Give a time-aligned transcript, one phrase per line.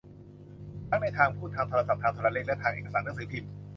[0.89, 3.51] ทั้งในทางพูด ทางโทรศัพท์ ทางโทรเลข และทางเอกสารหนังสือพิมพ์